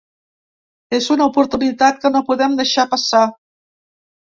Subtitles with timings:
[0.99, 3.25] És una oportunitat que no podem deixar passar.